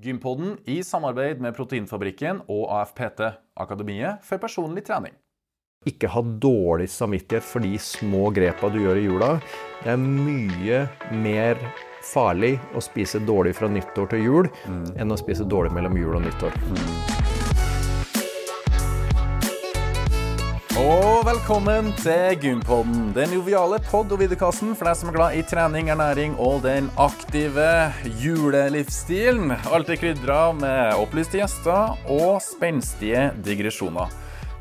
[0.00, 3.20] Gympodden i samarbeid med Proteinfabrikken og AFPT,
[3.60, 5.12] Akademiet for personlig trening.
[5.88, 9.30] Ikke ha dårlig samvittighet for de små grepa du gjør i jula.
[9.82, 10.82] Det er mye
[11.20, 11.60] mer
[12.04, 14.48] farlig å spise dårlig fra nyttår til jul
[14.96, 16.56] enn å spise dårlig mellom jul og nyttår.
[20.80, 25.42] Og velkommen til Gympodden, den joviale pod- og videokassen for deg som er glad i
[25.44, 27.66] trening, ernæring og den aktive
[28.22, 29.52] julelivsstilen.
[29.68, 34.08] Alltid krydra med opplyste gjester og spenstige digresjoner.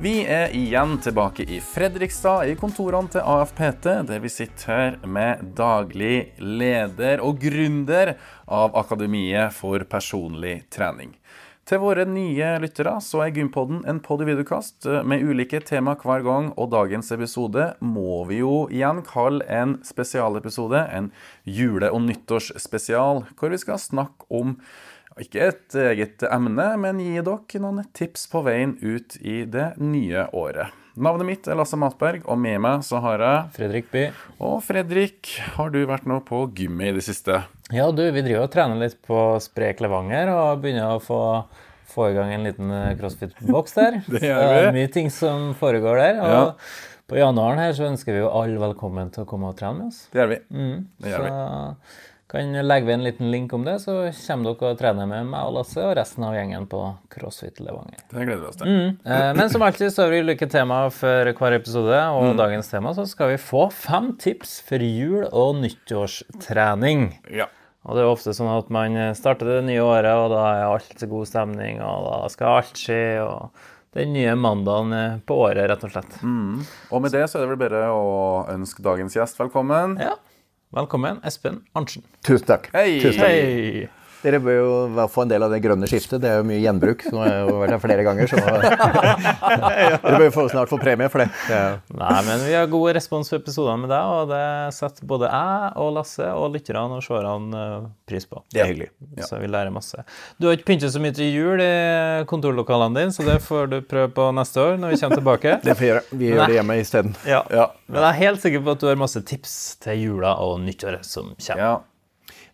[0.03, 5.53] Vi er igjen tilbake i Fredrikstad, i kontorene til AFPT, der vi sitter her med
[5.55, 8.17] daglig leder og gründer
[8.47, 11.15] av Akademiet for personlig trening.
[11.69, 16.23] Til våre nye lyttere så er Gympodden en pod- i videokast med ulike tema hver
[16.25, 21.11] gang, og dagens episode må vi jo igjen kalle en spesialepisode, en
[21.45, 24.57] jule- og nyttårsspesial, hvor vi skal snakke om
[25.21, 30.25] ikke et eget emne, men gi dere noen tips på veien ut i det nye
[30.33, 30.73] året.
[30.99, 34.01] Navnet mitt er Lasse Matberg, og med meg så har jeg Fredrik By.
[34.43, 37.37] Og Fredrik, har du vært nå på gymmet i det siste?
[37.71, 41.21] Ja, du, vi driver og trener litt på Sprek Levanger og begynner å få,
[41.93, 43.99] få i gang en liten eh, crossfit-boks der.
[44.11, 44.51] Det gjør vi.
[44.59, 46.19] Så er mye ting som foregår der.
[46.25, 46.43] Og Ja.
[47.09, 49.93] på januaren her så ønsker vi jo alle velkommen til å komme og trene med
[49.93, 50.03] oss.
[50.11, 50.41] Det gjør vi.
[50.51, 50.83] Mm.
[50.99, 51.31] Det gjør vi.
[52.29, 53.95] Kan legge ved en liten link om det, så
[54.27, 58.03] kommer dere og trener med meg og Lasse og resten av gjengen på CrossFit Levanger.
[58.11, 58.67] Det gleder vi oss til.
[58.69, 58.99] Mm.
[59.05, 62.37] Eh, Men som alltid så har vi ulike tema for hver episode, og Mm.
[62.37, 67.17] dagens tema så skal vi få fem tips for jul- og nyttårstrening.
[67.33, 67.47] Ja.
[67.87, 70.99] Og det er ofte sånn at man starter det nye året, og da er alt
[71.09, 73.49] god stemning, og da skal alt skje, og
[73.95, 76.19] den nye mandagen på året, rett og slett.
[76.91, 79.97] Og med det så er det vel bare å ønske dagens gjest velkommen.
[79.99, 80.13] Ja.
[80.71, 82.03] Velkommen, Espen Arntzen.
[82.21, 82.69] Tusen takk.
[82.73, 82.99] Hei!
[83.01, 83.31] Tusen takk.
[83.31, 83.89] Hei!
[84.19, 86.19] Dere bør jo få en del av det grønne skiftet.
[86.23, 87.05] Det er jo mye gjenbruk.
[87.07, 88.39] Så jeg har jo vært her flere ganger, så
[90.03, 91.29] Dere bør jo snart få premie for det.
[91.55, 94.41] er, Nei, men vi har god respons på episodene med deg, og det
[94.75, 98.41] setter både jeg og Lasse og lytterne og seerne eh, pris på.
[98.53, 98.89] det er hyggelig.
[99.27, 100.03] Så vi lærer masse.
[100.39, 101.71] Du har ikke pyntet så mye til jul i
[102.29, 105.57] kontorlokalene dine, så det får du prøve på neste år når vi kommer tilbake.
[105.69, 106.03] Det får vi gjøre.
[106.19, 107.15] Vi gjør det hjemme isteden.
[107.27, 107.41] Ja.
[107.53, 107.69] Ja.
[107.87, 109.53] Men jeg er helt sikker på at du har masse tips
[109.83, 111.61] til jula og nyttåret som kommer.
[111.63, 111.71] ja.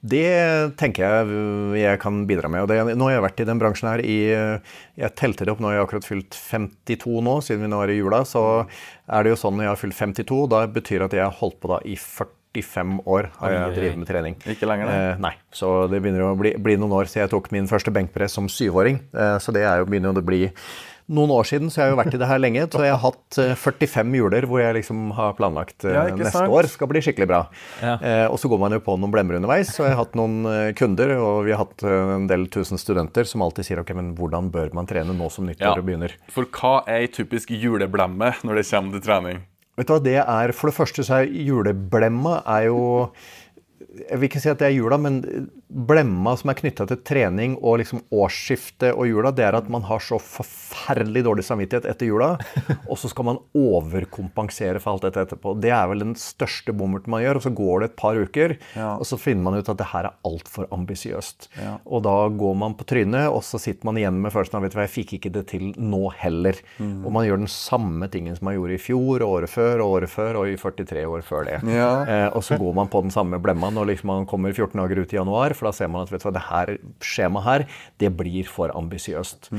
[0.06, 2.66] Det tenker jeg jeg kan bidra med.
[2.66, 5.64] og det, Nå har jeg vært i den bransjen her i Jeg telte det opp,
[5.64, 8.22] nå jeg har akkurat fylt 52 nå, siden vi nå er i jula.
[8.28, 11.26] Så er det jo sånn når jeg har fylt 52, da betyr det at jeg
[11.26, 14.40] har holdt på da i 45 år har jeg drevet med trening.
[14.54, 14.98] Ikke lenger, nei.
[15.10, 15.34] Eh, nei.
[15.56, 18.52] Så det begynner å bli, bli noen år siden jeg tok min første benkpress som
[18.52, 19.02] syvåring.
[19.16, 20.46] Eh, så det er jo, begynner å bli
[21.08, 22.64] noen år siden, så jeg har jo vært i det her lenge.
[22.74, 26.32] Så jeg har hatt eh, 45 juler hvor jeg liksom har planlagt eh, Ja, neste
[26.40, 26.50] sant?
[26.50, 27.42] år skal bli skikkelig bra.
[27.84, 27.96] Ja.
[28.02, 29.70] Eh, og så går man jo på noen blemmer underveis.
[29.76, 32.82] Så jeg har hatt noen eh, kunder, og vi har hatt eh, en del tusen
[32.82, 35.54] studenter som alltid sier ok, men hvordan bør man trene nå som Ja.
[35.54, 36.18] nyttåret begynner?
[36.34, 39.44] For hva er ei typisk juleblemme når det kommer til trening?
[39.76, 40.52] Vet du hva det er?
[40.56, 42.82] For det første så er juleblemma er jo
[43.96, 45.22] jeg vil ikke si at det er jula, men
[45.76, 49.84] blemma som er knytta til trening og liksom årsskiftet og jula, det er at man
[49.88, 52.30] har så forferdelig dårlig samvittighet etter jula,
[52.92, 55.56] og så skal man overkompensere for alt dette etterpå.
[55.62, 57.40] Det er vel den største bommerten man gjør.
[57.40, 58.92] Og så går det et par uker, Ja.
[59.00, 61.50] og så finner man ut at det her er altfor ambisiøst.
[61.62, 61.76] Ja.
[61.86, 64.76] Og da går man på trynet, og så sitter man igjen med følelsen av vet
[64.76, 66.60] du hva, jeg fikk ikke det til nå heller.
[66.80, 67.06] Mm.
[67.06, 69.98] Og man gjør den samme tingen som man gjorde i fjor, og året før, og
[70.00, 71.60] året før, og i 43 år før det.
[71.76, 71.92] Ja.
[72.06, 75.01] Eh, og så går man på den samme blemma når liksom man kommer 14 dager
[75.01, 76.73] ut i januar, for da ser man at vet du det her
[77.03, 77.66] skjemaet her,
[78.01, 79.50] det blir for ambisiøst.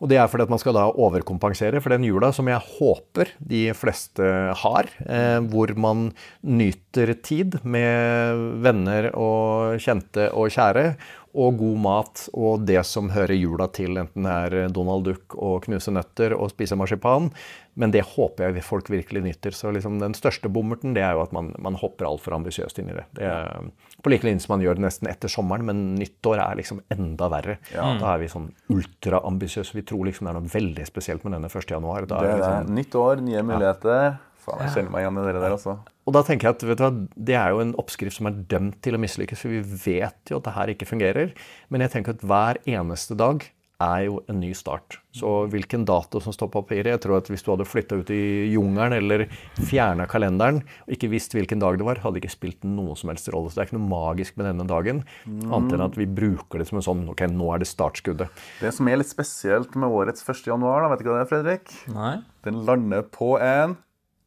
[0.00, 3.32] Og det er fordi at man skal da overkompensere for den jula som jeg håper
[3.38, 4.22] de fleste
[4.62, 6.12] har, eh, hvor man
[6.42, 10.96] nyter tid med venner og kjente og kjære,
[11.32, 15.62] og god mat og det som hører jula til, enten det er Donald Duck og
[15.64, 17.30] knuse nøtter og spise marsipan.
[17.74, 19.54] Men det håper jeg folk virkelig nyter.
[19.56, 22.90] Så liksom den største bommerten det er jo at man, man hopper altfor ambisiøst inn
[22.92, 23.06] i det.
[23.16, 23.70] det er,
[24.04, 27.30] på like linje som man gjør det nesten etter sommeren, men nyttår er liksom enda
[27.32, 27.56] verre.
[27.72, 29.76] Da er vi sånn ultraambisiøse.
[29.78, 31.70] Vi tror liksom det er noe veldig spesielt med denne 1.
[31.78, 32.08] januar.
[32.10, 34.18] Da Det er sånn, Nytt år, nye muligheter.
[34.42, 35.76] Faen, jeg kjenner meg igjen i dere der, altså.
[36.02, 36.92] Og da tenker jeg at vet du hva,
[37.30, 40.40] Det er jo en oppskrift som er dømt til å mislykkes, for vi vet jo
[40.40, 41.34] at det her ikke fungerer.
[41.70, 43.46] Men jeg tenker at hver eneste dag
[43.82, 44.98] er jo en ny start.
[45.16, 48.12] Så hvilken dato som står på papiret Jeg tror at hvis du hadde flytta ut
[48.14, 49.24] i jungelen eller
[49.68, 53.30] fjerna kalenderen og ikke visst hvilken dag det var, hadde ikke spilt noen som helst
[53.32, 53.50] rolle.
[53.50, 56.68] Så det er ikke noe magisk med denne dagen, annet enn at vi bruker det
[56.70, 58.42] som en sånn Ok, nå er det startskuddet.
[58.62, 60.46] Det som er litt spesielt med årets 1.
[60.52, 61.74] januar, da, vet du hva det er, Fredrik?
[61.92, 62.14] Nei?
[62.46, 63.76] Den lander på en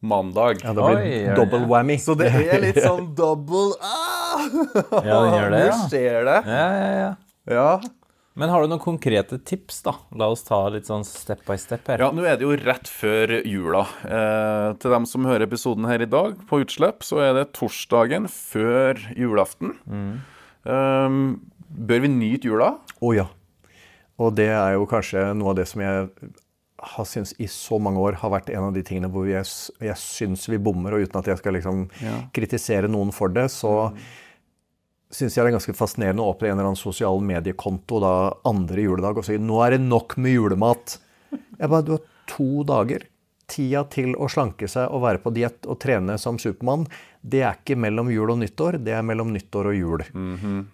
[0.02, 0.64] mandag.
[0.64, 1.98] Ja, det blir Oi, double whammy.
[2.02, 4.48] Så det er litt sånn double ah!
[5.06, 5.70] Ja, den gjør det, ja.
[5.70, 6.40] Hvor skjer det?
[6.50, 7.14] Ja, ja, ja.
[7.56, 7.70] Ja.
[8.36, 9.94] Men har du noen konkrete tips, da?
[10.20, 12.02] La oss ta litt sånn step by step her.
[12.04, 13.86] Ja, nå er det jo rett før jula.
[14.04, 18.28] Eh, til dem som hører episoden her i dag på utslipp, så er det torsdagen
[18.28, 19.78] før julaften.
[20.68, 21.20] Eh,
[21.88, 22.74] bør vi nyte jula?
[23.00, 23.30] Å ja.
[24.20, 26.10] Og det er jo kanskje noe av det som jeg
[26.86, 29.46] har syns i så mange år har vært en av de tingene hvor jeg,
[29.82, 32.20] jeg syns vi bommer, og uten at jeg skal liksom Ja.
[32.36, 33.92] kritisere noen for det, så
[35.12, 38.14] syns jeg det er ganske fascinerende å åpne en eller annen sosial mediekonto da
[38.50, 40.98] andre juledag og si 'nå er det nok med julemat'.
[41.60, 43.04] Jeg bare, Du har to dager.
[43.48, 46.88] Tida til å slanke seg og være på diett og trene som Supermann,
[47.25, 50.04] det er ikke mellom jul og nyttår, det er mellom nyttår og jul.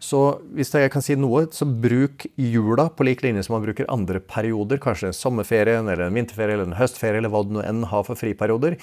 [0.04, 0.20] Så
[0.58, 4.20] hvis jeg kan si noe, så bruk jula på lik linje som man bruker andre
[4.20, 8.04] perioder, kanskje sommerferien eller en vinterferie eller en høstferie eller hva du nå enn har
[8.08, 8.76] for friperioder,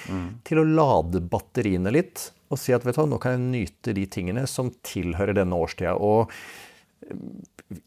[0.47, 4.07] til å lade batteriene litt og si at vet du nå kan jeg nyte de
[4.09, 5.93] tingene som tilhører denne årstida.
[5.93, 6.33] Og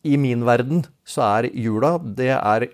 [0.06, 2.68] i min verden så er jula, det er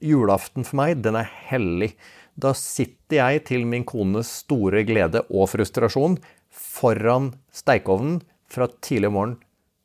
[0.00, 1.92] julaften for meg, den er hellig.
[2.40, 6.18] Da sitter jeg til min kones store glede og frustrasjon
[6.50, 8.20] foran steikeovnen
[8.50, 9.36] fra tidlig morgen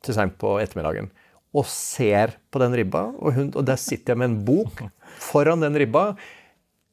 [0.06, 1.10] til seint på ettermiddagen.
[1.56, 4.82] Og ser på den ribba, og, hun, og der sitter jeg med en bok
[5.22, 6.10] foran den ribba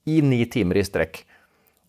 [0.09, 1.23] i ni timer i strekk.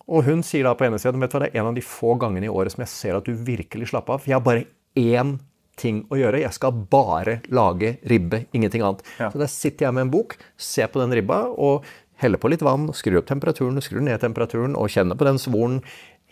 [0.05, 1.83] Og hun sier da på ene siden vet du hva, det er en av de
[1.83, 4.23] få gangene i året som jeg ser at du virkelig slapper av.
[4.23, 5.37] For jeg har bare én
[5.79, 6.43] ting å gjøre.
[6.43, 9.03] Jeg skal bare lage ribbe, ingenting annet.
[9.19, 9.31] Ja.
[9.31, 11.87] Så der sitter jeg med en bok, ser på den ribba og
[12.21, 15.81] heller på litt vann, skrur opp temperaturen, skrur ned temperaturen og kjenner på den svoren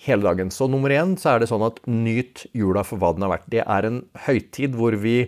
[0.03, 0.51] hele dagen.
[0.51, 3.50] Så nummer én så er det sånn at nyt jula for hva den har vært.
[3.51, 5.27] Det er en høytid hvor vi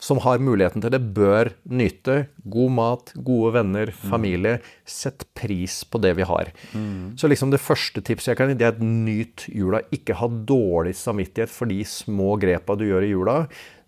[0.00, 2.14] som har muligheten til det, bør nyte
[2.48, 4.54] god mat, gode venner, familie.
[4.88, 6.48] Sett pris på det vi har.
[7.20, 9.82] Så liksom det første tipset jeg kan gi, det er at nyt jula.
[9.92, 13.36] Ikke ha dårlig samvittighet for de små grepa du gjør i jula,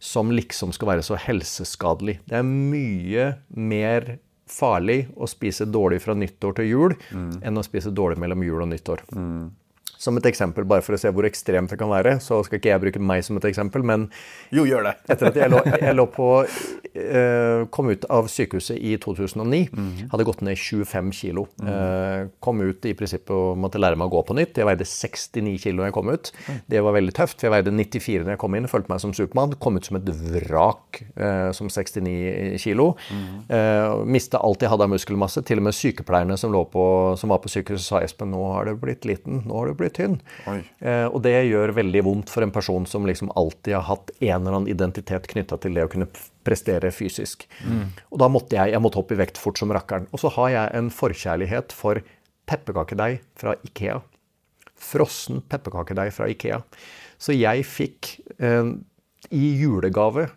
[0.03, 2.19] som liksom skal være så helseskadelig.
[2.29, 4.19] Det er mye mer
[4.53, 6.95] farlig å spise dårlig fra nyttår til jul
[7.43, 9.05] enn å spise dårlig mellom jul og nyttår.
[10.03, 12.73] Som et eksempel, bare for å se hvor ekstremt det kan være, så skal ikke
[12.73, 14.09] jeg bruke meg som et eksempel, men
[14.51, 14.95] Jo, gjør det.
[15.15, 16.29] etter at jeg lå, jeg lå på
[16.95, 19.61] eh, Kom ut av sykehuset i 2009.
[20.13, 21.47] Hadde gått ned 25 kilo.
[21.63, 24.59] Eh, kom ut i prinsippet og måtte lære meg å gå på nytt.
[24.59, 26.33] Jeg veide 69 kilo da jeg kom ut.
[26.71, 27.39] Det var veldig tøft.
[27.41, 28.69] for Jeg veide 94 da jeg kom inn.
[28.71, 29.55] Følte meg som Supermann.
[29.63, 32.91] Kom ut som et vrak eh, som 69 kilo.
[33.49, 35.45] Eh, Mista alt jeg hadde av muskelmasse.
[35.47, 36.85] Til og med sykepleierne som, på,
[37.21, 39.43] som var på sykehuset, sa Espen, nå har du blitt liten.
[39.47, 40.19] Nå har du blitt tynn.
[40.47, 44.35] Eh, og det gjør veldig vondt for en person som liksom alltid har hatt en
[44.41, 46.09] eller annen identitet knytta til det å kunne
[46.47, 47.47] prestere fysisk.
[48.11, 50.09] Og da måtte jeg, jeg måtte hoppe i vekt fort som rakkeren.
[50.13, 52.03] Og så har jeg en forkjærlighet for
[52.51, 54.01] pepperkakedeig fra Ikea.
[54.83, 56.63] Frossen pepperkakedeig fra Ikea.
[57.23, 58.75] Så jeg fikk eh,
[59.31, 60.29] i julegave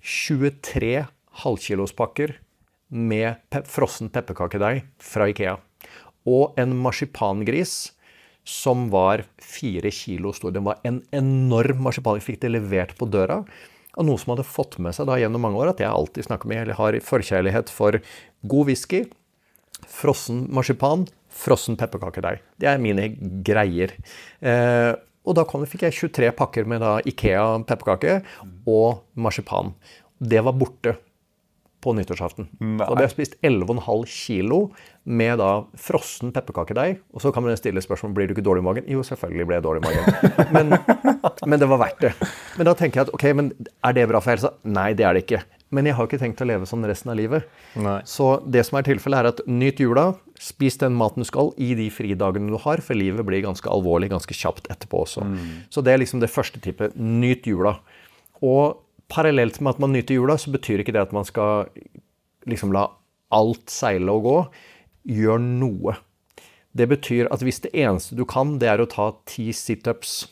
[0.00, 1.06] 23
[1.44, 2.36] halvkilospakker
[2.90, 5.56] med pe frossen pepperkakedeig fra Ikea.
[6.28, 7.92] Og en marsipangris
[8.50, 10.54] som var fire kilo stor.
[10.54, 12.18] Den var en enorm marsipan.
[12.18, 13.44] Jeg fikk det levert på døra
[13.98, 16.50] av noe som hadde fått med seg da gjennom mange år at jeg alltid snakker
[16.50, 17.98] med, eller har forkjærlighet for
[18.50, 19.04] god whisky,
[19.90, 22.40] frossen marsipan, frossen pepperkakedeig.
[22.60, 23.08] Det er mine
[23.46, 23.94] greier.
[24.40, 24.92] Eh,
[25.26, 28.20] og da kom, fikk jeg 23 pakker med da Ikea pepperkake
[28.70, 29.74] og marsipan.
[30.20, 30.96] Det var borte
[31.80, 32.48] på nyttårsaften.
[32.60, 32.84] Nei.
[32.84, 34.60] Så hadde jeg spist 11,5 kilo
[35.04, 35.50] med da
[35.80, 37.00] frossen pepperkakedeig.
[37.14, 38.90] Og så kan man stille spørsmål blir du ikke dårlig i magen.
[38.90, 40.26] Jo, selvfølgelig ble jeg dårlig i magen.
[40.56, 40.74] Men,
[41.46, 42.10] men det var verdt det.
[42.58, 43.50] Men da tenker jeg at ok, men
[43.86, 44.50] er det bra for helsa?
[44.66, 45.40] Nei, det er det ikke.
[45.74, 47.46] Men jeg har ikke tenkt å leve sånn resten av livet.
[47.78, 48.00] Nei.
[48.08, 50.08] Så det som er tilfellet, er at nyt jula.
[50.40, 54.10] Spis den maten du skal i de fridagene du har, for livet blir ganske alvorlig
[54.10, 55.26] ganske kjapt etterpå også.
[55.70, 56.96] Så det er liksom det første tippet.
[56.98, 57.76] Nyt jula.
[58.42, 61.68] Og parallelt med at man nyter jula, så betyr ikke det at man skal
[62.48, 62.86] liksom la
[63.34, 64.36] alt seile og gå.
[65.20, 65.96] Gjør noe.
[66.76, 70.22] Det betyr at hvis det eneste du kan, det er å ta ti situps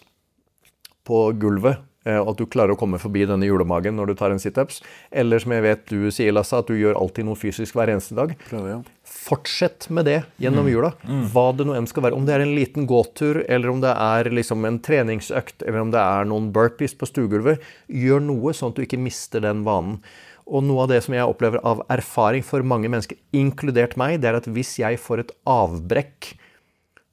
[1.08, 1.80] på gulvet,
[2.16, 5.42] og at du klarer å komme forbi denne julemagen når du tar en situps, eller
[5.42, 8.32] som jeg vet du sier, Lasse, at du gjør alltid noe fysisk hver eneste dag,
[8.48, 8.78] Prøver, ja.
[9.08, 10.92] fortsett med det gjennom jula.
[11.32, 12.16] Hva det nå enn skal være.
[12.18, 15.92] Om det er en liten gåtur, eller om det er liksom en treningsøkt, eller om
[15.94, 20.00] det er noen burpees på stuegulvet, gjør noe sånn at du ikke mister den vanen.
[20.48, 24.30] Og noe av det som jeg opplever av erfaring for mange mennesker, inkludert meg, det
[24.30, 26.32] er at hvis jeg får et avbrekk,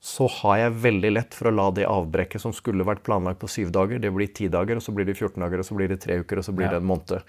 [0.05, 3.49] så har jeg veldig lett for å la det avbrekket som skulle vært planlagt på
[3.49, 5.89] syv dager, det blir ti dager, og så blir det 14 dager, og så blir
[5.89, 7.23] det tre uker, og så blir det en måned.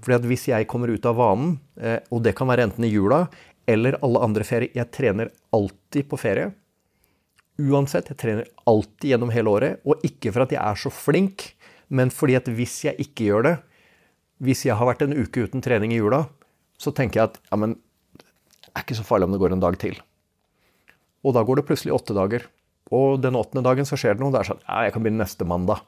[0.00, 2.92] Fordi at hvis jeg kommer ut av vanen, eh, og det kan være enten i
[2.92, 3.26] jula
[3.68, 6.48] eller alle andre ferier Jeg trener alltid på ferie.
[7.60, 9.82] Uansett, jeg trener alltid gjennom hele året.
[9.84, 11.52] Og ikke for at jeg er så flink,
[11.92, 13.56] men fordi at hvis jeg ikke gjør det,
[14.42, 16.24] hvis jeg har vært en uke uten trening i jula,
[16.80, 19.62] så tenker jeg at ja, men det er ikke så farlig om det går en
[19.62, 20.00] dag til.
[21.22, 22.44] Og da går det plutselig åtte dager.
[22.92, 24.34] Og den åttende dagen så skjer det noe.
[24.34, 25.84] Det er sånn ja, jeg kan begynne neste mandag.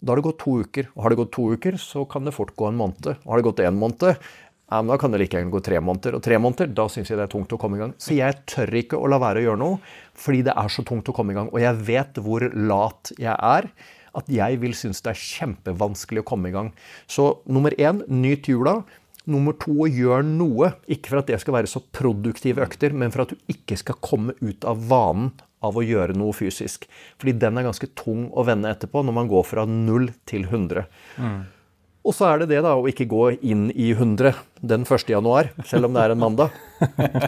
[0.00, 0.90] Da har det gått to uker.
[0.94, 3.14] Og har det gått to uker, så kan det fort gå en måned.
[3.16, 4.20] Og har det gått en måned,
[4.66, 6.16] ja, men da kan det like gjerne gå tre måneder.
[6.18, 7.92] Og tre måneder, da syns jeg det er tungt å komme i gang.
[8.02, 9.78] Så jeg tør ikke å la være å gjøre noe,
[10.18, 11.52] fordi det er så tungt å komme i gang.
[11.54, 13.70] Og jeg vet hvor lat jeg er.
[14.16, 16.72] At jeg vil synes det er kjempevanskelig å komme i gang.
[17.06, 18.80] Så nummer én, nyt jula.
[19.26, 20.70] Nummer to, gjør noe.
[20.86, 23.98] Ikke for at det skal være så produktive økter, men for at du ikke skal
[24.04, 25.32] komme ut av vanen
[25.64, 26.86] av å gjøre noe fysisk.
[27.18, 30.86] Fordi den er ganske tung å vende etterpå når man går fra 0 til 100.
[31.18, 31.44] Mm.
[32.06, 35.08] Og så er det det da, å ikke gå inn i 100 den 1.
[35.10, 36.54] januar, selv om det er en mandag.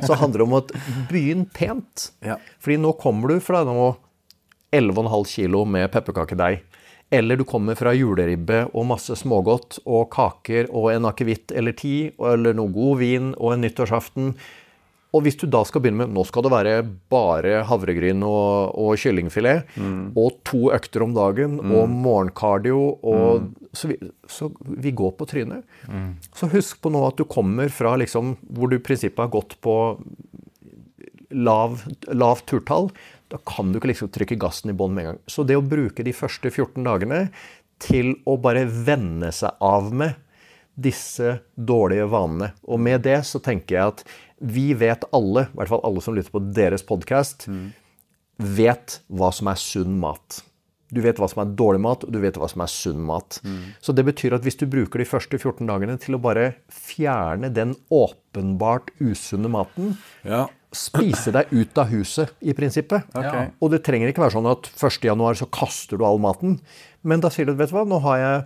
[0.06, 0.66] Så handler det om å
[1.10, 2.12] begynne pent.
[2.22, 2.38] Ja.
[2.62, 3.88] Fordi nå kommer du fra nå
[4.70, 6.62] 11,5 kilo med pepperkakedeig.
[7.10, 12.10] Eller du kommer fra juleribbe og masse smågodt og kaker og en akevitt eller ti,
[12.20, 14.34] eller noe god vin og en nyttårsaften
[15.16, 16.74] og hvis du da skal begynne med Nå skal det være
[17.12, 19.70] bare havregryn og, og kyllingfilet.
[19.80, 20.10] Mm.
[20.20, 21.72] Og to økter om dagen mm.
[21.72, 22.80] og morgenkardio.
[23.00, 23.68] Og, mm.
[23.72, 23.98] så, vi,
[24.28, 25.64] så, vi, går på trynet.
[25.88, 26.10] Mm.
[26.36, 29.56] Så husk på nå at du kommer fra liksom, hvor du i prinsippet har gått
[29.64, 29.78] på
[31.28, 32.92] lavt lav turtall.
[33.28, 35.20] Da kan du ikke liksom trykke gassen i bånn med en gang.
[35.28, 37.26] Så det å bruke de første 14 dagene
[37.82, 40.16] til å bare venne seg av med
[40.78, 42.52] disse dårlige vanene.
[42.70, 44.04] Og med det så tenker jeg at
[44.38, 47.64] vi vet alle, i hvert fall alle som lytter på deres podkast, mm.
[48.58, 50.42] vet hva som er sunn mat.
[50.94, 53.40] Du vet hva som er dårlig mat, og du vet hva som er sunn mat.
[53.44, 53.74] Mm.
[53.84, 57.50] Så det betyr at hvis du bruker de første 14 dagene til å bare fjerne
[57.52, 60.46] den åpenbart usunne maten ja.
[60.74, 63.08] Spise deg ut av huset, i prinsippet.
[63.16, 63.52] Okay.
[63.64, 66.58] Og det trenger ikke være sånn at 1.1 så kaster du all maten.
[67.00, 68.42] Men da sier du vet du hva, nå har jeg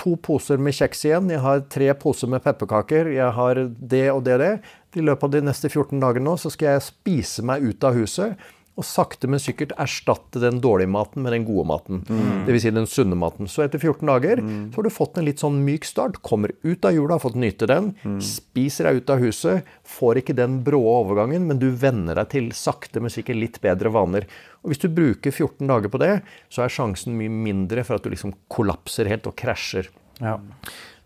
[0.00, 4.24] to poser med kjeks igjen, jeg har tre poser med pepperkaker, jeg har det og
[4.26, 4.52] det og det.
[4.94, 7.98] I løpet av de neste 14 dagene nå så skal jeg spise meg ut av
[7.98, 8.38] huset
[8.74, 12.00] og sakte, men sikkert erstatte den dårlige maten med den gode maten.
[12.08, 12.40] Mm.
[12.48, 12.64] Dvs.
[12.64, 13.46] Si den sunne maten.
[13.50, 14.56] Så etter 14 dager mm.
[14.72, 16.18] så har du fått en litt sånn myk start.
[16.26, 17.92] Kommer ut av jula, har fått nyte den.
[18.02, 18.18] Mm.
[18.26, 19.70] Spiser deg ut av huset.
[19.86, 23.94] Får ikke den brå overgangen, men du venner deg til sakte, men sikkert litt bedre
[23.94, 24.26] vaner.
[24.64, 26.14] Og Hvis du bruker 14 dager på det,
[26.50, 29.92] så er sjansen mye mindre for at du liksom kollapser helt og krasjer.
[30.18, 30.40] Ja.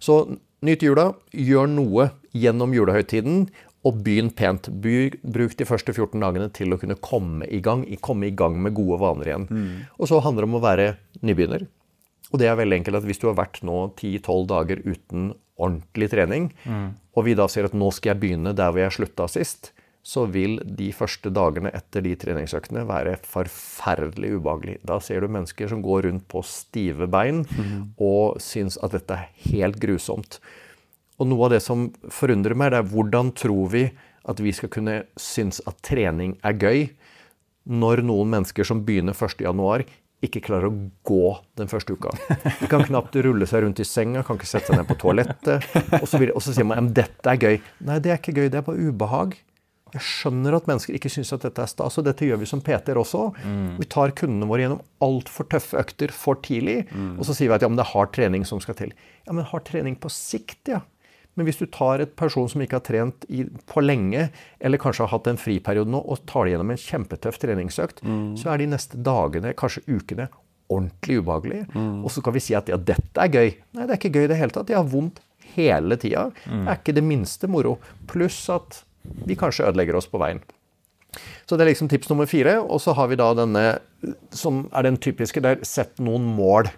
[0.01, 0.23] Så
[0.65, 1.11] nyt jula.
[1.37, 3.49] Gjør noe gjennom julehøytiden.
[3.87, 4.67] Og begynn pent.
[4.83, 8.75] Bruk de første 14 dagene til å kunne komme i gang, komme i gang med
[8.77, 9.49] gode vaner igjen.
[9.51, 9.75] Mm.
[9.99, 10.89] Og så handler det om å være
[11.23, 11.69] nybegynner.
[12.33, 16.11] Og det er veldig enkelt at hvis du har vært nå 10-12 dager uten ordentlig
[16.13, 16.89] trening, mm.
[17.17, 19.73] og vi da sier at nå skal jeg begynne der hvor jeg slutta sist,
[20.09, 24.79] så vil de første dagene etter de treningsøktene være forferdelig ubehagelig.
[24.87, 27.99] Da ser du mennesker som går rundt på stive bein mm.
[28.01, 30.39] og syns at dette er helt grusomt.
[31.19, 33.89] Og noe av det som forundrer meg, det er hvordan tror vi
[34.29, 36.85] at vi skal kunne synes at trening er gøy,
[37.69, 39.89] når noen mennesker som begynner 1.1,
[40.25, 41.27] ikke klarer å gå
[41.61, 42.11] den første uka.
[42.59, 45.67] De kan knapt rulle seg rundt i senga, kan ikke sette seg ned på toalettet.
[46.01, 47.61] Og så, og så sier man at dette er gøy.
[47.87, 49.37] Nei, det er ikke gøy, det er bare ubehag.
[49.95, 52.61] Jeg skjønner at mennesker ikke syns at dette er stas, og dette gjør vi som
[52.65, 53.29] PT-er også.
[53.41, 53.79] Mm.
[53.79, 57.15] Vi tar kundene våre gjennom altfor tøffe økter for tidlig, mm.
[57.17, 58.93] og så sier vi at ja, men det er hard trening som skal til.
[59.25, 60.83] Ja, men hard trening på sikt, ja.
[61.39, 64.27] Men hvis du tar et person som ikke har trent i, på lenge,
[64.59, 68.35] eller kanskje har hatt en friperiode nå, og tar det gjennom en kjempetøff treningsøkt, mm.
[68.41, 70.27] så er de neste dagene, kanskje ukene,
[70.69, 71.69] ordentlig ubehagelige.
[71.73, 72.03] Mm.
[72.03, 73.55] Og så kan vi si at ja, dette er gøy.
[73.79, 74.69] Nei, det er ikke gøy i det hele tatt.
[74.69, 75.23] De har vondt
[75.55, 76.29] hele tida.
[76.45, 76.67] Mm.
[76.67, 77.79] Det er ikke det minste moro.
[78.11, 78.83] Pluss at
[79.25, 80.43] vi kanskje ødelegger oss på veien.
[81.49, 82.59] Så det er liksom tips nummer fire.
[82.61, 83.65] Og så har vi da denne
[84.35, 86.69] som er den typiske der sett noen mål.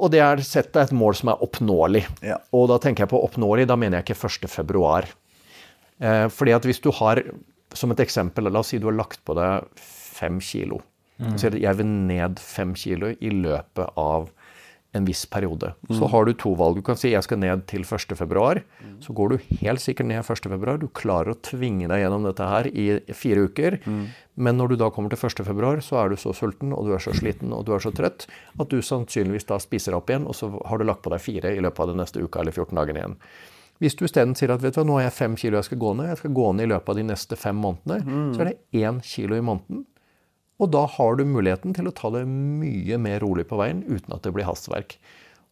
[0.00, 2.04] Og det er sett deg et mål som er oppnåelig.
[2.24, 2.38] Ja.
[2.56, 5.10] Og da tenker jeg på oppnåelig, da mener jeg ikke 1.2.
[6.00, 7.20] Eh, fordi at hvis du har,
[7.76, 10.80] som et eksempel, la oss si du har lagt på deg fem kilo.
[11.20, 11.34] Mm.
[11.36, 14.30] Så jeg vil ned fem kilo i løpet av
[14.92, 15.72] en viss periode.
[15.88, 15.98] Mm.
[15.98, 16.80] Så har du to valg.
[16.80, 18.24] Du kan si jeg skal ned til 1.2.
[18.26, 18.96] Mm.
[19.04, 20.76] Så går du helt sikkert ned 1.2.
[20.82, 23.78] Du klarer å tvinge deg gjennom dette her i fire uker.
[23.84, 24.02] Mm.
[24.40, 27.04] Men når du da kommer til 1.2, så er du så sulten og du er
[27.04, 28.26] så sliten og du er så trøtt
[28.58, 31.54] at du sannsynligvis da spiser opp igjen, og så har du lagt på deg fire
[31.54, 33.18] i løpet av den neste uka eller 14 dagene igjen.
[33.80, 35.80] Hvis du isteden sier at vet du, hva, nå har jeg fem kilo jeg skal
[35.80, 38.26] gå ned, jeg skal gå ned i løpet av de neste fem månedene, mm.
[38.34, 39.86] så er det én kilo i måneden.
[40.60, 44.12] Og da har du muligheten til å ta det mye mer rolig på veien uten
[44.14, 44.98] at det blir hastverk.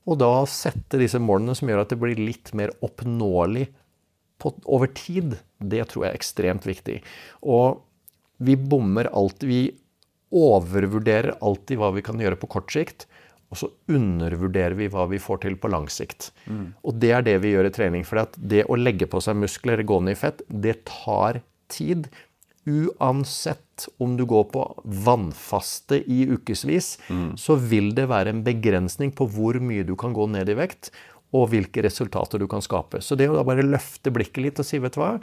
[0.09, 3.67] Og da sette disse målene som gjør at det blir litt mer oppnåelig
[4.38, 7.00] på, over tid, det tror jeg er ekstremt viktig.
[7.43, 7.83] Og
[8.38, 9.62] vi bommer alltid Vi
[10.29, 13.07] overvurderer alltid hva vi kan gjøre på kort sikt,
[13.49, 16.31] og så undervurderer vi hva vi får til på lang sikt.
[16.85, 18.05] Og det er det vi gjør i trening.
[18.05, 21.41] For det å legge på seg muskler, gå ned i fett, det tar
[21.73, 22.11] tid.
[22.68, 26.98] Uansett om du går på vannfaste i ukevis,
[27.40, 30.90] så vil det være en begrensning på hvor mye du kan gå ned i vekt,
[31.32, 33.00] og hvilke resultater du kan skape.
[33.04, 35.14] Så det å da bare løfte blikket litt og si, vet du hva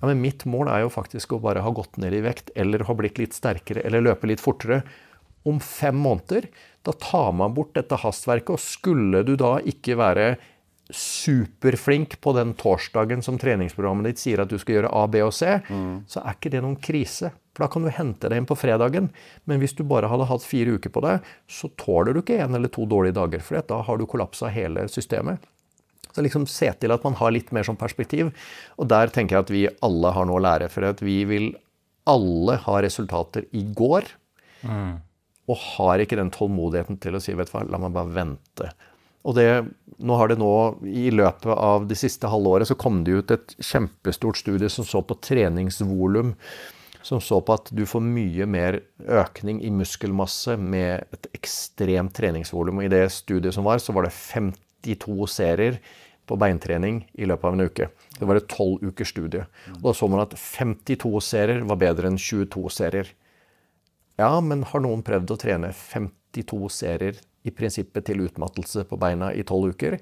[0.00, 2.84] ja, men Mitt mål er jo faktisk å bare ha gått ned i vekt, eller
[2.84, 4.82] ha blitt litt sterkere, eller løpe litt fortere.
[5.48, 6.48] Om fem måneder,
[6.84, 8.56] da tar man bort dette hastverket.
[8.56, 10.34] Og skulle du da ikke være
[10.92, 15.32] superflink på den torsdagen som treningsprogrammet ditt sier at du skal gjøre A, B og
[15.32, 15.54] C,
[16.10, 17.30] så er ikke det noen krise.
[17.54, 19.08] For da kan du hente deg inn på fredagen.
[19.46, 22.58] Men hvis du bare hadde hatt fire uker på deg, så tåler du ikke en
[22.58, 23.40] eller to dårlige dager.
[23.46, 25.38] For da har du kollapsa hele systemet.
[26.14, 28.32] Så liksom se til at man har litt mer sånn perspektiv.
[28.78, 30.68] Og der tenker jeg at vi alle har noe å lære.
[30.70, 31.52] For at vi vil
[32.10, 34.10] alle ha resultater i går.
[35.46, 38.70] Og har ikke den tålmodigheten til å si vet du hva, la meg bare vente.
[39.24, 39.48] Og det,
[40.04, 40.52] nå har det nå,
[40.84, 45.00] I løpet av det siste halvåret så kom det ut et kjempestort studie som så
[45.00, 46.34] på treningsvolum.
[47.04, 52.80] Som så på at du får mye mer økning i muskelmasse med et ekstremt treningsvolum.
[52.84, 55.80] I det studiet som var, så var det 52 serier
[56.24, 57.90] på beintrening i løpet av en uke.
[58.16, 59.44] Det var et tolv ukers studie.
[59.76, 63.12] Og da så man at 52 serier var bedre enn 22 serier.
[64.20, 69.32] Ja, men har noen prøvd å trene 52 serier i prinsippet til utmattelse på beina
[69.36, 69.98] i tolv uker?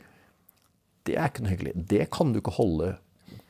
[1.03, 1.75] Det er ikke noe hyggelig.
[1.91, 2.95] Det kan du ikke holde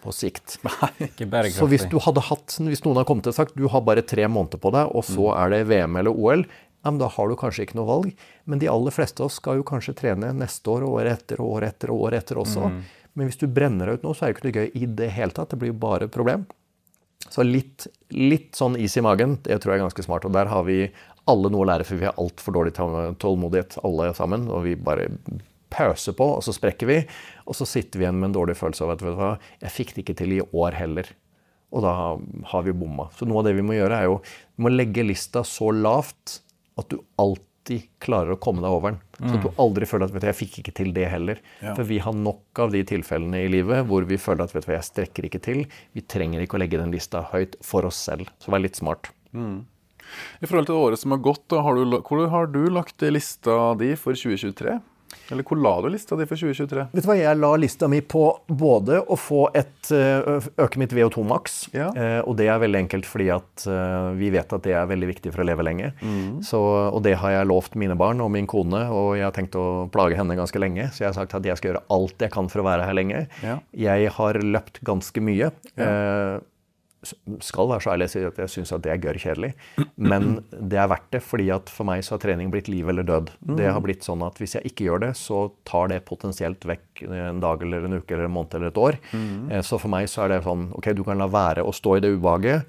[0.02, 0.58] på sikt.
[0.66, 1.58] Nei, Ikke bærekraftig.
[1.60, 1.86] Så hvis
[2.28, 5.04] hatt, hvis noen har kommet og sagt du har bare tre måneder på deg, og
[5.06, 6.46] så er det VM eller OL,
[6.82, 8.24] ja, men da har du kanskje ikke noe valg.
[8.50, 11.42] Men de aller fleste av oss skal jo kanskje trene neste år og året etter
[11.44, 12.72] og året etter og året etter også.
[13.12, 15.08] Men hvis du brenner deg ut nå, så er det ikke noe gøy i det
[15.14, 15.52] hele tatt.
[15.52, 16.48] Det blir jo bare et problem.
[17.30, 20.26] Så litt, litt sånn is i magen, det tror jeg er ganske smart.
[20.26, 20.80] Og der har vi
[21.30, 24.48] alle noe å lære, for vi har altfor dårlig tålmodighet alle sammen.
[24.50, 25.08] Og vi bare
[25.72, 26.98] pøser på, og så sprekker vi.
[27.46, 29.76] Og så sitter vi igjen med en dårlig følelse av at vet du hva, jeg
[29.76, 31.08] fikk det ikke til i år heller.
[31.72, 31.94] Og da
[32.50, 33.08] har vi bomma.
[33.16, 36.42] Så noe av det vi må gjøre, er jo vi må legge lista så lavt
[36.80, 39.00] at du alltid klarer å komme deg over den.
[39.22, 41.40] Så at du aldri føler at vet du, jeg fikk ikke til det heller.
[41.62, 41.72] Ja.
[41.78, 44.72] For vi har nok av de tilfellene i livet hvor vi føler at vet du,
[44.74, 45.64] jeg strekker ikke til.
[45.96, 48.28] Vi trenger ikke å legge den lista høyt for oss selv.
[48.42, 49.12] Så vær litt smart.
[50.42, 53.94] I forhold til året som har gått, har du, hvor har du lagt lista di
[53.96, 54.80] for 2023?
[55.30, 56.86] Eller hvor la du lista di for 2023?
[56.92, 61.24] Vet du hva, Jeg la lista mi på både å få et, øke mitt VO2
[61.28, 61.90] maks, Ja.
[61.94, 65.08] eh, og det er veldig enkelt fordi at eh, vi vet at det er veldig
[65.12, 65.92] viktig for å leve lenge.
[66.42, 66.58] Så,
[66.92, 69.66] og det har jeg lovt mine barn og min kone, og jeg har tenkt å
[69.92, 70.88] plage henne ganske lenge.
[70.92, 72.96] Så jeg har sagt at jeg skal gjøre alt jeg kan for å være her
[72.96, 73.26] lenge.
[73.44, 73.58] Ja.
[73.76, 75.52] Jeg har løpt ganske mye.
[75.76, 76.40] Eh,
[77.42, 79.52] skal være så ærlig å si at jeg syns at det er gørr kjedelig.
[79.96, 83.02] Men det er verdt det, fordi at for meg så har trening blitt liv eller
[83.08, 83.32] død.
[83.58, 87.02] Det har blitt sånn at hvis jeg ikke gjør det, så tar det potensielt vekk
[87.10, 88.98] en dag eller en uke eller en måned eller et år.
[89.50, 91.96] Eh, Så for meg så er det sånn OK, du kan la være å stå
[91.98, 92.64] i det ubehaget.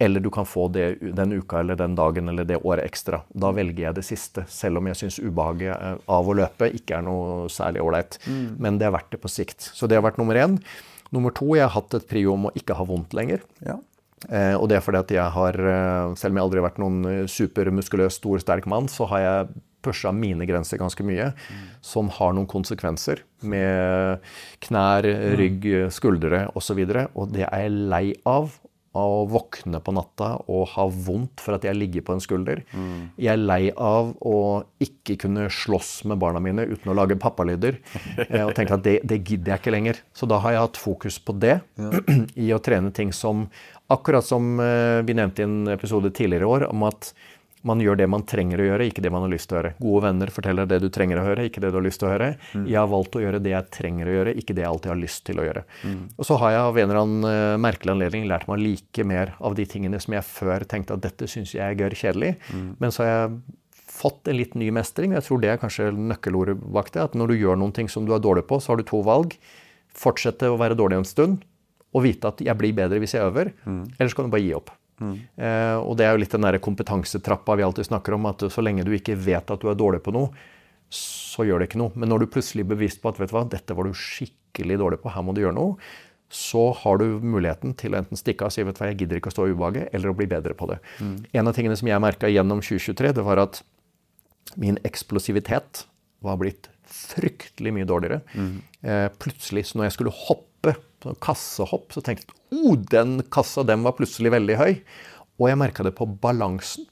[0.00, 3.24] Eller du kan få det den uka eller den dagen eller det året ekstra.
[3.34, 7.00] Da velger jeg det siste, selv om jeg syns ubehaget eh, av å løpe ikke
[7.00, 8.20] er noe særlig ålreit.
[8.62, 9.58] Men det er verdt det på sikt.
[9.74, 10.60] Så det har vært nummer én.
[11.14, 13.44] Nummer to, jeg har hatt et prio om å ikke ha vondt lenger.
[13.64, 13.78] Ja.
[14.26, 16.82] Eh, og det er fordi at jeg har, eh, selv om jeg aldri har vært
[16.82, 21.30] noen eh, supermuskuløs, stor, sterk mann, så har jeg pusha mine grenser ganske mye,
[21.86, 24.24] som har noen konsekvenser med
[24.66, 25.06] knær,
[25.38, 26.82] rygg, skuldre osv.
[26.82, 28.58] Og, så og det er jeg lei av.
[28.98, 32.62] Å våkne på natta og ha vondt for at jeg ligger på en skulder.
[33.18, 34.36] Jeg er lei av å
[34.82, 37.80] ikke kunne slåss med barna mine uten å lage pappalyder.
[38.28, 40.02] eh, Og tenke at det, det gidder jeg ikke lenger.
[40.16, 41.58] Så da har jeg hatt fokus på det.
[42.46, 43.48] I å trene ting som
[43.88, 47.14] Akkurat som eh, vi nevnte i en episode tidligere i år, om at
[47.66, 49.72] man gjør det man trenger å gjøre, ikke det man har lyst til å gjøre.
[49.82, 52.12] Gode venner forteller det du trenger å høre, ikke det du har lyst til å
[52.12, 52.28] høre.
[52.68, 55.00] Jeg har valgt å gjøre det jeg trenger å gjøre, ikke det jeg alltid har
[55.00, 55.62] lyst til å gjøre.
[56.16, 59.04] Og så har jeg av en eller annen eh, merkelig anledning lært meg å like
[59.04, 62.36] mer av de tingene som jeg før tenkte at dette syns jeg er gørr kjedelig.
[62.78, 63.40] Men så har jeg
[63.98, 65.12] fått en litt ny mestring.
[65.16, 67.02] Jeg tror det er kanskje nøkkelordet bak det.
[67.10, 69.02] At når du gjør noen ting som du er dårlig på, så har du to
[69.02, 69.34] valg.
[69.98, 71.40] Fortsette å være dårlig en stund
[71.96, 73.50] og vite at jeg blir bedre hvis jeg øver.
[73.98, 74.70] Eller så kan du bare gi opp.
[74.98, 78.26] Eh, og det er jo litt den der kompetansetrappa vi alltid snakker om.
[78.30, 80.32] At så lenge du ikke vet at du er dårlig på noe,
[80.94, 81.94] så gjør det ikke noe.
[81.94, 84.78] Men når du plutselig er bevisst på at vet du hva, dette var du skikkelig
[84.80, 85.76] dårlig på, her må du gjøre noe,
[86.28, 88.98] så har du muligheten til å enten stikke av og si vet du hva, jeg
[89.02, 90.80] gidder ikke å stå i ubehaget, eller å bli bedre på det.
[91.32, 93.62] En av tingene som jeg merka gjennom 2023, det var at
[94.60, 95.86] min eksplosivitet
[96.24, 98.20] var blitt fryktelig mye dårligere.
[98.82, 103.64] Eh, plutselig, så når jeg skulle hoppe, på kassehopp, så tenkte jeg oh, den kassa
[103.66, 104.72] den var plutselig veldig høy.
[105.38, 106.88] Og jeg merka det på balansen.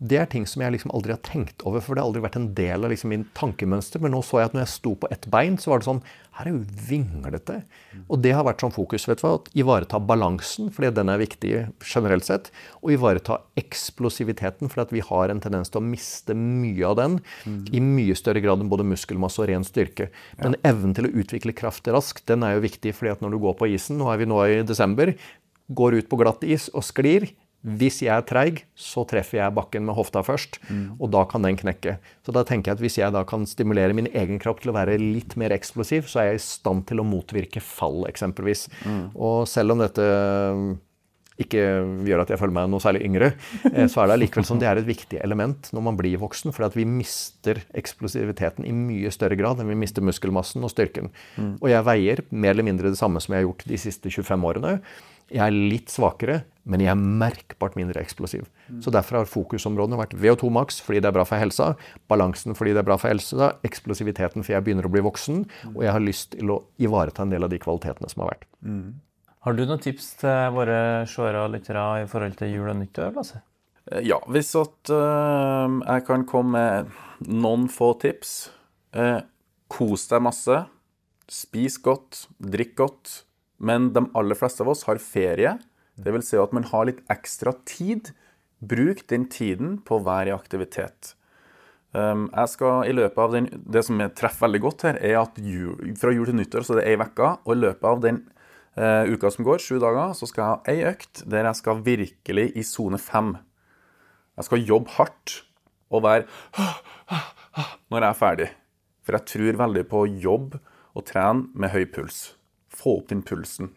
[0.00, 2.38] Det er ting som jeg liksom aldri har tenkt over, for det har aldri vært
[2.40, 4.00] en del av liksom min tankemønster.
[4.02, 6.02] Men nå så jeg at når jeg sto på ett bein, så var det sånn
[6.40, 7.56] Her er jo vinglete.
[8.08, 9.08] Og det har vært sånn fokus.
[9.08, 11.50] vet du hva, at ivareta balansen, fordi den er viktig
[11.84, 12.50] generelt sett.
[12.80, 17.18] Og ivareta eksplosiviteten, at vi har en tendens til å miste mye av den.
[17.74, 20.08] I mye større grad enn både muskelmasse og ren styrke.
[20.38, 22.94] Men evnen til å utvikle kraft raskt, den er jo viktig.
[22.94, 25.12] fordi at når du går på isen, nå er vi nå i desember,
[25.70, 27.28] går ut på glatt is og sklir,
[27.60, 30.60] hvis jeg er treig, så treffer jeg bakken med hofta først,
[30.98, 31.98] og da kan den knekke.
[32.24, 34.76] Så da tenker jeg at hvis jeg da kan stimulere min egen kropp til å
[34.78, 38.68] være litt mer eksplosiv, så er jeg i stand til å motvirke fall, eksempelvis.
[39.14, 40.06] Og selv om dette
[41.40, 41.60] ikke
[42.04, 43.30] gjør at jeg føler meg noe særlig yngre,
[43.70, 46.52] eh, så er det allikevel som det er et viktig element når man blir voksen.
[46.56, 51.10] For at vi mister eksplosiviteten i mye større grad enn vi mister muskelmassen og styrken.
[51.62, 54.48] Og jeg veier mer eller mindre det samme som jeg har gjort de siste 25
[54.52, 54.74] årene.
[55.30, 58.46] Jeg er litt svakere, men jeg er merkbart mindre eksplosiv.
[58.82, 61.72] Så Derfor har fokusområdene vært VO2 maks fordi det er bra for helsa,
[62.10, 65.82] balansen fordi det er bra for helsa, eksplosiviteten fordi jeg begynner å bli voksen, og
[65.84, 68.46] jeg har lyst til å ivareta en del av de kvalitetene som har vært.
[69.40, 73.14] Har du noen tips til våre seere og lyttere i forhold til jul og nyttår?
[73.16, 73.40] Lasse?
[73.90, 76.92] Eh, Ja, hvis at øh, jeg kan komme med
[77.26, 78.50] noen få tips.
[78.92, 79.22] Eh,
[79.72, 80.58] kos deg masse.
[81.30, 83.22] Spis godt, drikk godt.
[83.60, 85.56] Men de aller fleste av oss har ferie.
[86.00, 88.12] Det vil si at man har litt ekstra tid.
[88.60, 91.14] Bruk den tiden på å være i aktivitet.
[91.90, 95.16] Um, jeg skal i løpet av den, Det som jeg treffer veldig godt her, er
[95.24, 97.30] at jul, fra jul til nyttår så det er ei uke.
[97.44, 98.20] Og i løpet av den
[98.78, 101.84] uh, uka som går, sju dager, så skal jeg ha ei økt der jeg skal
[101.86, 103.34] virkelig i sone fem.
[104.38, 105.40] Jeg skal jobbe hardt
[105.90, 106.24] og være
[107.90, 108.50] når jeg er ferdig.
[109.02, 110.60] For jeg tror veldig på å jobbe
[110.94, 112.36] og trene med høy puls.
[112.70, 113.72] Få opp den pulsen.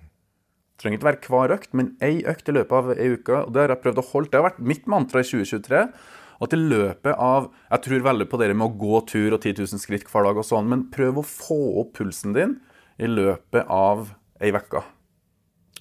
[0.83, 3.37] Trenger ikke være hver økt, men ei økt i løpet av ei uke.
[3.37, 4.29] og Det har jeg prøvd å holde.
[4.31, 5.83] Det har vært mitt mantra i 2023.
[6.43, 9.63] At i løpet av Jeg tror veldig på det med å gå tur og 10
[9.63, 12.57] 000 skritt hver dag og sånn, men prøv å få opp pulsen din
[12.99, 14.11] i løpet av
[14.43, 14.83] ei uke.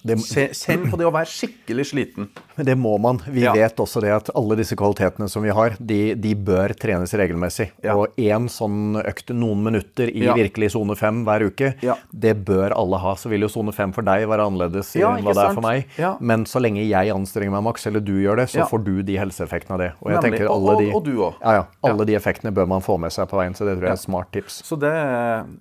[0.05, 2.27] Det, Kjenn på det å være skikkelig sliten.
[2.57, 3.21] Men det må man.
[3.25, 3.53] Vi Ja.
[3.53, 7.69] vet også det at alle disse kvalitetene som vi har, de, de bør trenes regelmessig.
[7.83, 7.95] Ja.
[7.95, 10.33] Og én sånn økt noen minutter i Ja.
[10.35, 11.73] virkelig sone fem hver uke,
[12.13, 13.13] det bør alle ha.
[13.15, 15.85] Så vil jo sone fem for deg være annerledes enn hva det er for meg.
[16.19, 19.15] Men så lenge jeg anstrenger meg maks, eller du gjør det, så får du de
[19.17, 19.91] helseeffektene av det.
[20.03, 21.65] Og jeg tenker Og- alle og- de, og du ja.
[21.83, 23.93] Alle de effektene bør man få med seg på veien, så det tror jeg er
[23.93, 24.61] et smart tips.
[24.63, 24.91] Så, det,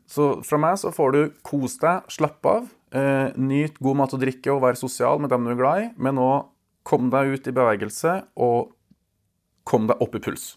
[0.09, 4.21] så fra meg så får du kos deg, slapp av, eh, nyt god mat og
[4.23, 6.49] drikke og være sosial med dem du er glad i, men òg
[6.89, 8.73] kom deg ut i bevegelse og
[9.69, 10.53] kom deg opp i puls.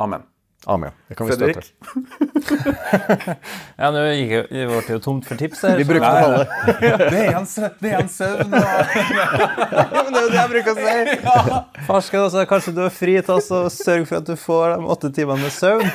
[0.00, 0.22] Amen.
[0.68, 0.92] Amen.
[1.08, 1.64] Det kan vi Fredrik?
[1.64, 3.36] støtte.
[3.80, 5.78] Ja, nå gikk jo- det ble jo tomt for tips her.
[5.80, 6.44] Vi brukte dem alle.
[7.00, 8.52] Det er en, sø- det er en søvn.
[8.52, 8.60] og-
[9.94, 11.16] Men det er jo det jeg bruker å si.
[11.88, 15.12] Farsken, altså, kanskje du er fri til å sørge for at du får de åtte
[15.16, 15.88] timene med søvn,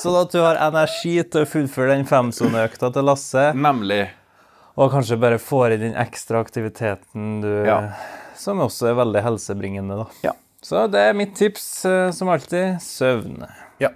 [0.00, 4.06] sånn at du har energi til å fullføre den femsoneøkta til Lasse, Nemlig.
[4.76, 7.80] Og kanskje bare får i den ekstra aktiviteten du Ja.
[8.36, 10.06] Som også er veldig helsebringende, da.
[10.22, 10.32] Ja.
[10.62, 13.46] Så det er mitt tips, eh, som alltid, søvn.
[13.80, 13.88] Ja.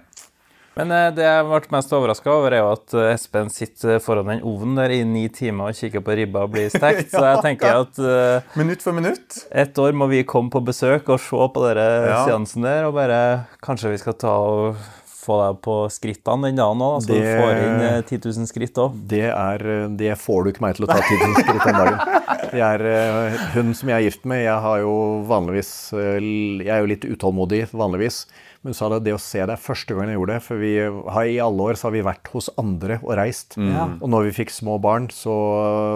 [0.75, 4.29] Men eh, det jeg ble mest overraska over, er jo at eh, Espen sitter foran
[4.31, 7.11] den ovnen der i ni timer og kikker på ribba bli stekt.
[7.13, 9.43] Så jeg tenker at uh, Minutt for minutt.
[9.51, 11.77] et år må vi komme på besøk og se på den
[12.09, 12.23] Ja.
[12.25, 13.19] seansen der, og bare
[13.61, 14.75] Kanskje vi skal ta og
[15.21, 18.81] få deg på skrittene den dagen òg, så du får inn eh, 10 000 skritt
[18.81, 18.97] òg.
[19.11, 19.65] Det, er,
[19.97, 21.99] det får du ikke meg til å ta 10 000 skritt den dagen.
[22.51, 24.41] Det er eh, hun som jeg er gift med.
[24.43, 24.93] Jeg har jo
[25.29, 26.17] vanligvis eh,
[26.65, 28.25] Jeg er jo litt utålmodig vanligvis.
[28.61, 30.43] Men så sa det det å se det er første gang jeg gjorde det.
[30.45, 33.55] For vi har, i alle år så har vi vært hos andre og reist.
[33.57, 35.33] Og når vi fikk små barn, så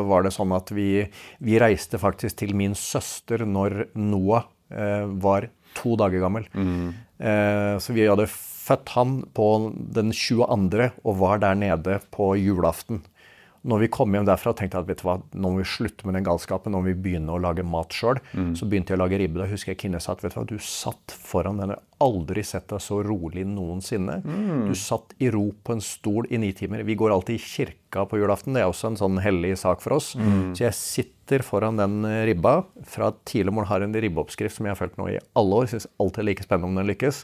[0.07, 0.89] var det sånn at vi,
[1.43, 6.47] vi reiste faktisk til min søster når Noah eh, var to dager gammel.
[6.55, 8.27] Eh, så vi hadde
[8.65, 9.49] født han på
[9.95, 10.91] den 22.
[11.04, 13.04] og var der nede på julaften.
[13.65, 16.06] Når vi kom hjem derfra, tenkte jeg at vet du hva, nå må vi slutte
[16.06, 16.69] med den galskapen.
[16.73, 18.19] Nå må vi begynne å lage mat sjøl.
[18.58, 19.41] Så begynte jeg å lage ribbe.
[19.41, 21.73] Da husker jeg Kine sa at vet du hva, du satt foran den.
[22.03, 24.19] Aldri sett deg så rolig noensinne.
[24.67, 26.84] Du satt i ro på en stol i ni timer.
[26.84, 28.53] Vi går alltid i kirka på julaften.
[28.53, 30.13] Det er også en sånn hellig sak for oss.
[30.19, 32.65] Så jeg sitter foran den eh, ribba.
[32.86, 35.69] Fra tidlig morgen har en ribbeoppskrift som jeg har fulgt nå i alle år.
[35.71, 37.23] Syns alltid er like spennende om den lykkes.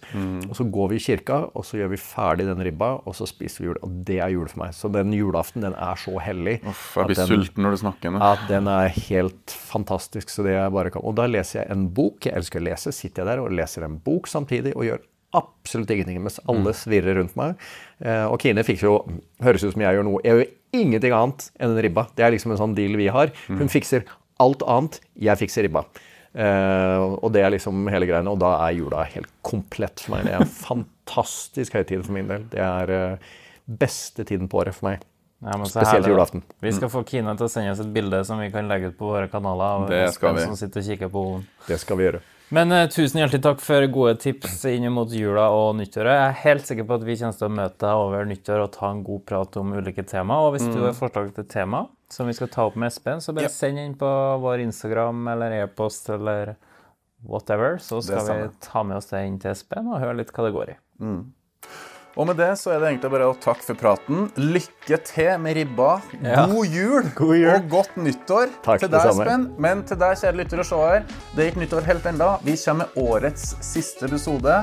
[0.49, 3.27] Og så går vi i kirka, og så gjør vi ferdig den ribba, og så
[3.29, 3.81] spiser vi jul.
[3.84, 4.73] Og det er jul for meg.
[4.73, 6.62] Så den julaften, den er så hellig.
[6.63, 8.23] Uff, jeg blir den- sulten når du snakker nå.
[8.31, 10.29] At den er helt fantastisk.
[10.31, 11.03] så det jeg bare kan.
[11.03, 12.23] Og da leser jeg en bok.
[12.25, 12.91] Jeg elsker å lese.
[12.95, 15.02] Sitter jeg der og leser en bok samtidig og gjør
[15.38, 17.60] absolutt ingenting mens alle svirrer rundt meg.
[18.04, 18.95] Eh, og Kine fikser jo
[19.43, 20.24] Høres ut som jeg gjør noe.
[20.26, 22.08] Jeg gjør ingenting annet enn en ribba.
[22.15, 23.32] Det er liksom en sånn deal vi har.
[23.50, 24.06] Hun fikser
[24.41, 25.00] alt annet.
[25.19, 25.86] Jeg fikser ribba.
[26.32, 28.32] Uh, og det er liksom hele greiene.
[28.32, 30.28] Og da er jula helt komplett for meg.
[30.28, 32.45] Det er en fantastisk høytid for min del.
[32.52, 33.32] Det er uh,
[33.65, 35.08] beste tiden på året for meg.
[35.41, 36.43] Ja, Spesielt herlig, julaften.
[36.62, 38.97] Vi skal få Kine til å sende oss et bilde som vi kan legge ut
[39.00, 39.82] på våre kanaler.
[39.82, 40.45] av Det skal vi.
[40.45, 41.24] Som sitter og kikker på.
[41.65, 42.21] Det skal vi gjøre.
[42.51, 46.11] Men uh, tusen hjertelig takk for gode tips inn mot jula og nyttåret.
[46.17, 48.73] Jeg er helt sikker på at vi kommer til å møte deg over nyttår og
[48.75, 50.41] ta en god prat om ulike tema.
[50.43, 53.31] Og hvis du har forslag til tema som vi skal ta opp med Espen, så
[53.31, 53.53] bare Ja.
[53.55, 54.09] send inn på
[54.43, 56.57] vår Instagram eller e-post eller
[57.23, 60.43] whatever, så skal vi ta med oss det inn til Espen og høre litt hva
[60.49, 60.77] det går i.
[62.19, 64.26] Og med det så er det egentlig bare å takke for praten.
[64.36, 65.93] Lykke til med ribba.
[66.19, 66.43] Ja.
[66.52, 67.54] God, jul, God jul.
[67.54, 69.08] og godt nyttår Takk, til deg.
[69.13, 69.47] Espen.
[69.62, 72.34] Men til deg, kjære lytter og seer, det er ikke nyttår helt ennå.
[72.43, 74.60] Vi kommer med årets siste episode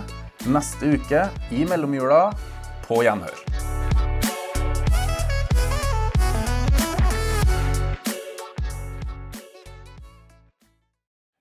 [0.52, 1.24] neste uke
[1.56, 2.28] i mellomjula.
[2.84, 3.40] På gjenhør.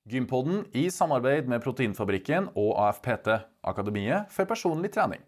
[0.08, 3.34] Gympodden i samarbeid med Proteinfabrikken og AFPT,
[3.68, 5.20] Akademiet for personlig trening.